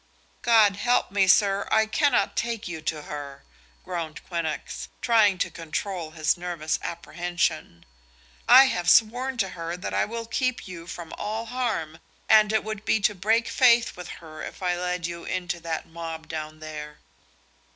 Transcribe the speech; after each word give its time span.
"God 0.41 0.77
help 0.77 1.11
me, 1.11 1.27
sir, 1.27 1.67
I 1.71 1.85
cannot 1.85 2.35
take 2.35 2.67
you 2.67 2.81
to 2.81 3.03
her," 3.03 3.43
groaned 3.85 4.25
Quinnox, 4.25 4.87
trying 4.99 5.37
to 5.37 5.51
control 5.51 6.09
his 6.09 6.35
nervous 6.35 6.79
apprehension. 6.81 7.85
"I 8.49 8.65
have 8.65 8.89
sworn 8.89 9.37
to 9.37 9.49
her 9.49 9.77
that 9.77 9.93
I 9.93 10.05
will 10.05 10.25
keep 10.25 10.67
you 10.67 10.87
from 10.87 11.13
all 11.19 11.45
harm, 11.45 11.99
and 12.27 12.51
it 12.51 12.63
would 12.63 12.83
be 12.83 12.99
to 13.01 13.13
break 13.13 13.47
faith 13.47 13.95
with 13.95 14.07
her 14.07 14.41
if 14.41 14.63
I 14.63 14.75
led 14.75 15.05
you 15.05 15.23
into 15.23 15.59
that 15.59 15.85
mob 15.87 16.27
down 16.27 16.61
there." 16.61 16.97